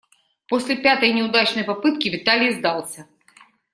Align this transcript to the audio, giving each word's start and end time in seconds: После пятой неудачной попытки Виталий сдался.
После 0.47 0.77
пятой 0.77 1.13
неудачной 1.13 1.63
попытки 1.63 2.09
Виталий 2.09 2.53
сдался. 2.55 3.05